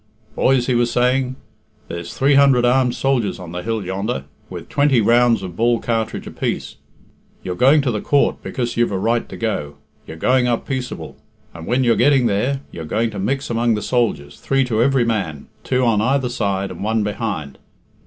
"Boys," 0.35 0.65
he 0.65 0.73
was 0.73 0.89
saying, 0.91 1.35
"there's 1.87 2.11
three 2.17 2.33
hundred 2.33 2.65
armed 2.65 2.95
soldiers 2.95 3.37
on 3.37 3.51
the 3.51 3.61
hill 3.61 3.85
yonder, 3.85 4.23
with 4.49 4.67
twenty 4.67 4.99
rounds 4.99 5.43
of 5.43 5.55
ball 5.55 5.77
cartridge 5.79 6.25
apiece. 6.25 6.77
You're 7.43 7.53
going 7.53 7.81
to 7.83 7.91
the 7.91 8.01
Coort 8.01 8.37
because 8.41 8.75
you've 8.75 8.91
a 8.91 8.97
right 8.97 9.29
to 9.29 9.37
go. 9.37 9.75
You're 10.07 10.17
going 10.17 10.47
up 10.47 10.67
peaceable, 10.67 11.17
and, 11.53 11.67
when 11.67 11.83
you're 11.83 11.95
getting 11.95 12.25
there, 12.25 12.61
you're 12.71 12.83
going 12.83 13.11
to 13.11 13.19
mix 13.19 13.51
among 13.51 13.75
the 13.75 13.81
soldiers, 13.83 14.39
three 14.39 14.63
to 14.63 14.81
every 14.81 15.05
man, 15.05 15.49
two 15.63 15.85
on 15.85 16.01
either 16.01 16.29
side 16.29 16.71
and 16.71 16.83
one 16.83 17.03
behind. 17.03 17.59